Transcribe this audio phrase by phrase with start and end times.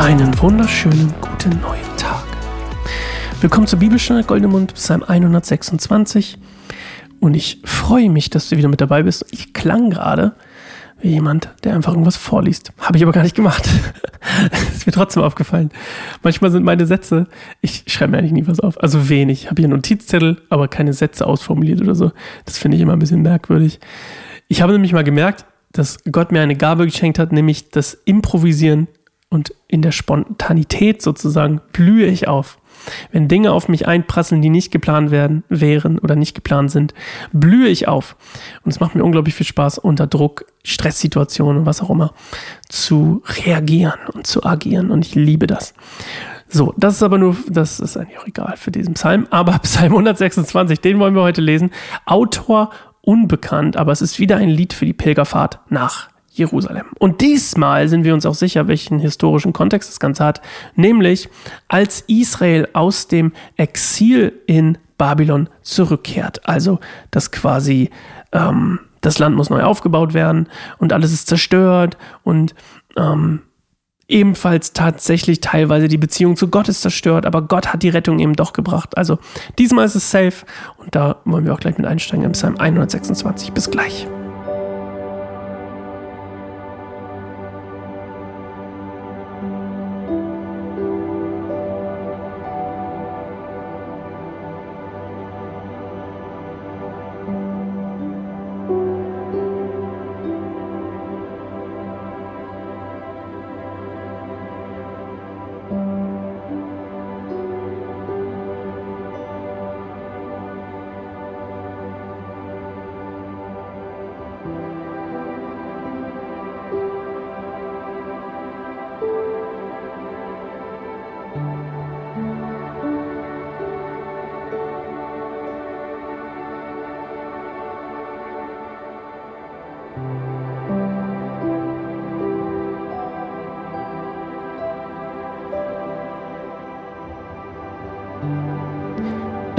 [0.00, 2.24] Einen wunderschönen guten neuen Tag.
[3.42, 6.38] Willkommen zur Bibelstunde Goldemund, Psalm 126.
[7.20, 9.26] Und ich freue mich, dass du wieder mit dabei bist.
[9.30, 10.32] Ich klang gerade
[11.02, 12.72] wie jemand, der einfach irgendwas vorliest.
[12.78, 13.68] Habe ich aber gar nicht gemacht.
[14.72, 15.68] ist mir trotzdem aufgefallen.
[16.22, 17.26] Manchmal sind meine Sätze,
[17.60, 18.82] ich schreibe mir eigentlich nie was auf.
[18.82, 19.42] Also wenig.
[19.42, 22.10] Ich habe hier einen Notizzettel, aber keine Sätze ausformuliert oder so.
[22.46, 23.80] Das finde ich immer ein bisschen merkwürdig.
[24.48, 28.88] Ich habe nämlich mal gemerkt, dass Gott mir eine Gabe geschenkt hat, nämlich das Improvisieren
[29.30, 32.58] und in der Spontanität sozusagen blühe ich auf.
[33.12, 36.94] Wenn Dinge auf mich einprasseln, die nicht geplant werden, wären oder nicht geplant sind,
[37.32, 38.16] blühe ich auf.
[38.64, 42.12] Und es macht mir unglaublich viel Spaß, unter Druck, Stresssituationen, was auch immer,
[42.68, 44.90] zu reagieren und zu agieren.
[44.90, 45.74] Und ich liebe das.
[46.48, 49.26] So, das ist aber nur, das ist eigentlich auch egal für diesen Psalm.
[49.30, 51.70] Aber Psalm 126, den wollen wir heute lesen.
[52.06, 52.70] Autor
[53.02, 56.08] unbekannt, aber es ist wieder ein Lied für die Pilgerfahrt nach
[56.40, 56.86] Jerusalem.
[56.98, 60.40] Und diesmal sind wir uns auch sicher, welchen historischen Kontext das Ganze hat,
[60.74, 61.28] nämlich
[61.68, 66.48] als Israel aus dem Exil in Babylon zurückkehrt.
[66.48, 66.80] Also,
[67.10, 67.90] dass quasi
[68.32, 72.54] ähm, das Land muss neu aufgebaut werden und alles ist zerstört und
[72.96, 73.42] ähm,
[74.08, 78.34] ebenfalls tatsächlich teilweise die Beziehung zu Gott ist zerstört, aber Gott hat die Rettung eben
[78.34, 78.98] doch gebracht.
[78.98, 79.18] Also
[79.58, 80.44] diesmal ist es safe
[80.76, 83.52] und da wollen wir auch gleich mit einsteigen im Psalm 126.
[83.52, 84.06] Bis gleich.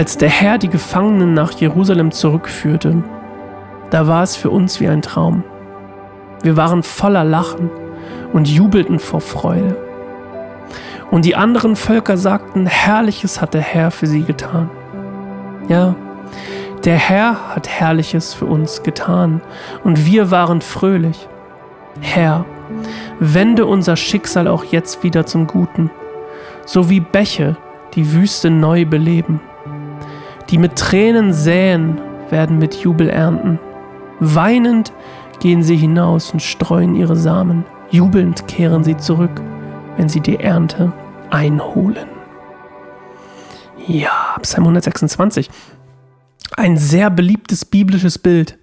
[0.01, 3.03] Als der Herr die Gefangenen nach Jerusalem zurückführte,
[3.91, 5.43] da war es für uns wie ein Traum.
[6.41, 7.69] Wir waren voller Lachen
[8.33, 9.77] und jubelten vor Freude.
[11.11, 14.71] Und die anderen Völker sagten, Herrliches hat der Herr für sie getan.
[15.67, 15.93] Ja,
[16.83, 19.39] der Herr hat Herrliches für uns getan
[19.83, 21.29] und wir waren fröhlich.
[21.99, 22.45] Herr,
[23.19, 25.91] wende unser Schicksal auch jetzt wieder zum Guten,
[26.65, 27.55] so wie Bäche
[27.93, 29.41] die Wüste neu beleben.
[30.51, 31.97] Die mit Tränen säen,
[32.29, 33.57] werden mit Jubel ernten.
[34.19, 34.91] Weinend
[35.39, 37.63] gehen sie hinaus und streuen ihre Samen.
[37.89, 39.41] Jubelnd kehren sie zurück,
[39.95, 40.91] wenn sie die Ernte
[41.29, 42.07] einholen.
[43.87, 45.49] Ja, Psalm 126.
[46.57, 48.57] Ein sehr beliebtes biblisches Bild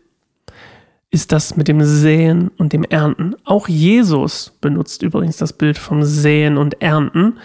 [1.11, 3.35] ist das mit dem Säen und dem Ernten.
[3.45, 7.39] Auch Jesus benutzt übrigens das Bild vom Säen und Ernten.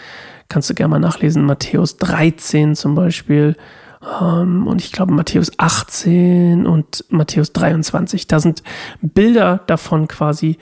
[0.50, 3.56] Kannst du gerne mal nachlesen, Matthäus 13 zum Beispiel,
[4.04, 8.28] und ich glaube Matthäus 18 und Matthäus 23.
[8.28, 8.62] Da sind
[9.02, 10.58] Bilder davon quasi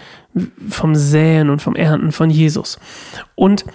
[0.69, 2.79] vom Säen und vom Ernten von Jesus.
[3.35, 3.65] Und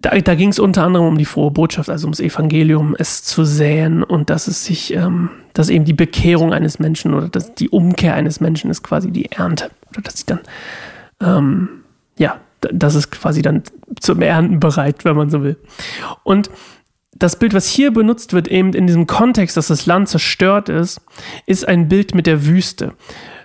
[0.00, 3.44] da, da ging es unter anderem um die frohe Botschaft, also ums Evangelium, es zu
[3.44, 7.68] säen und dass es sich, ähm, dass eben die Bekehrung eines Menschen oder dass die
[7.68, 9.70] Umkehr eines Menschen ist quasi die Ernte.
[9.90, 10.40] Oder dass sie dann,
[11.20, 11.68] ähm,
[12.16, 13.62] ja, das ist quasi dann
[14.00, 15.56] zum Ernten bereit, wenn man so will.
[16.22, 16.50] Und
[17.18, 21.00] das Bild, was hier benutzt wird, eben in diesem Kontext, dass das Land zerstört ist,
[21.46, 22.94] ist ein Bild mit der Wüste.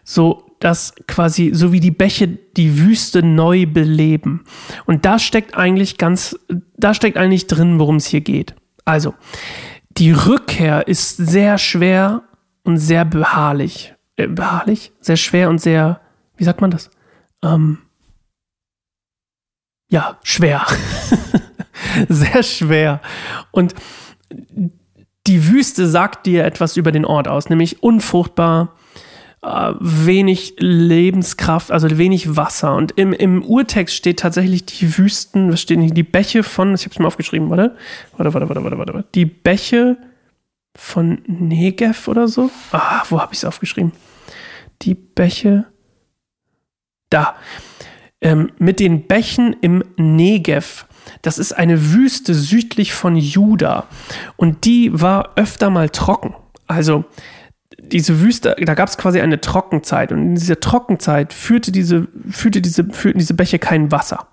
[0.04, 4.46] So, dass quasi, so wie die Bäche die Wüste neu beleben.
[4.86, 6.38] Und da steckt eigentlich ganz,
[6.78, 8.56] da steckt eigentlich drin, worum es hier geht.
[8.86, 9.14] Also,
[9.98, 12.24] die Rückkehr ist sehr schwer
[12.64, 13.94] und sehr beharrlich.
[14.16, 14.92] Äh, beharrlich?
[15.02, 16.02] Sehr schwer und sehr,
[16.38, 16.90] wie sagt man das?
[17.44, 17.80] Ähm,
[19.90, 20.66] ja, schwer.
[22.10, 23.02] sehr schwer.
[23.52, 23.76] Und
[25.28, 28.76] die Wüste sagt dir etwas über den Ort aus, nämlich unfruchtbar,
[29.42, 32.76] äh, wenig Lebenskraft, also wenig Wasser.
[32.76, 36.84] Und im, im Urtext steht tatsächlich die Wüsten, was steht nicht, die Bäche von, ich
[36.84, 37.76] habe es mal aufgeschrieben, warte,
[38.18, 39.98] warte, warte, warte, warte, warte, die Bäche
[40.76, 42.50] von Negev oder so.
[42.72, 43.92] Ah, wo habe ich es aufgeschrieben?
[44.82, 45.66] Die Bäche,
[47.10, 47.36] da.
[48.22, 50.86] Ähm, mit den Bächen im Negev
[51.22, 53.88] das ist eine Wüste südlich von Juda
[54.36, 56.36] und die war öfter mal trocken.
[56.68, 57.06] Also
[57.80, 62.62] diese Wüste, da gab es quasi eine Trockenzeit und in dieser Trockenzeit führte diese, führte
[62.62, 64.28] diese, führten diese Bäche kein Wasser.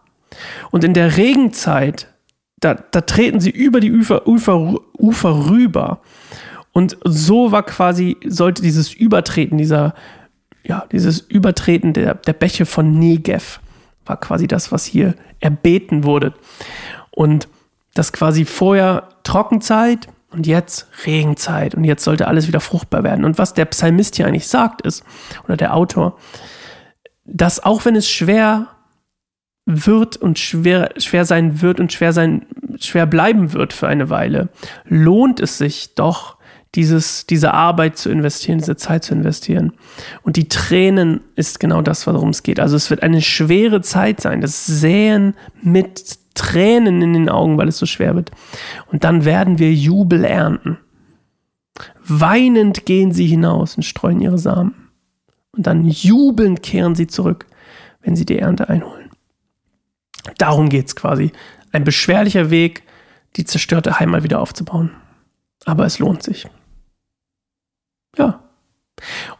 [0.71, 2.09] Und in der Regenzeit,
[2.61, 6.01] da, da treten sie über die Ufer, Ufer, Ufer rüber.
[6.73, 9.95] Und so war quasi, sollte dieses Übertreten, dieser,
[10.63, 13.61] ja, dieses Übertreten der, der Bäche von Negev,
[14.07, 16.35] war quasi das, was hier erbeten wurde.
[17.11, 17.49] Und
[17.95, 23.25] das quasi vorher Trockenzeit und jetzt Regenzeit und jetzt sollte alles wieder fruchtbar werden.
[23.25, 25.05] Und was der Psalmist hier eigentlich sagt ist,
[25.45, 26.17] oder der Autor,
[27.25, 28.69] dass auch wenn es schwer
[29.67, 32.47] wird und schwer, schwer sein wird und schwer sein,
[32.79, 34.49] schwer bleiben wird für eine Weile,
[34.85, 36.37] lohnt es sich doch,
[36.75, 39.73] dieses, diese Arbeit zu investieren, diese Zeit zu investieren.
[40.23, 42.61] Und die Tränen ist genau das, worum es geht.
[42.61, 47.69] Also es wird eine schwere Zeit sein, das Säen mit Tränen in den Augen, weil
[47.69, 48.31] es so schwer wird.
[48.87, 50.79] Und dann werden wir Jubel ernten.
[52.07, 54.75] Weinend gehen sie hinaus und streuen ihre Samen.
[55.53, 57.47] Und dann jubelnd kehren sie zurück,
[58.03, 59.11] wenn sie die Ernte einholen.
[60.39, 61.33] Darum geht es quasi.
[61.73, 62.85] Ein beschwerlicher Weg,
[63.37, 64.91] die zerstörte Heimat wieder aufzubauen.
[65.65, 66.49] Aber es lohnt sich.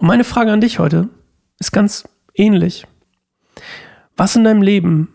[0.01, 1.11] Und meine Frage an dich heute
[1.59, 2.87] ist ganz ähnlich.
[4.17, 5.09] Was in deinem Leben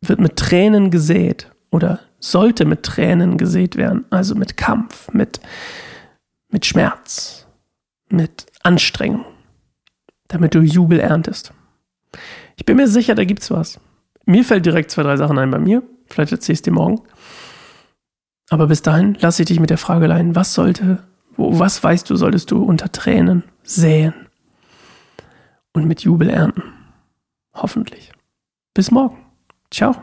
[0.00, 5.40] wird mit Tränen gesät oder sollte mit Tränen gesät werden, also mit Kampf, mit,
[6.48, 7.46] mit Schmerz,
[8.08, 9.26] mit Anstrengung,
[10.28, 11.52] damit du Jubel erntest.
[12.56, 13.78] Ich bin mir sicher, da gibt's was.
[14.24, 15.82] Mir fällt direkt zwei, drei Sachen ein bei mir.
[16.08, 17.02] Vielleicht erzähle ich es dir morgen.
[18.48, 21.04] Aber bis dahin lasse ich dich mit der Frage leihen, was sollte
[21.36, 24.14] was weißt du, solltest du unter Tränen säen
[25.72, 26.62] und mit Jubel ernten?
[27.54, 28.12] Hoffentlich.
[28.74, 29.18] Bis morgen.
[29.70, 29.94] Ciao.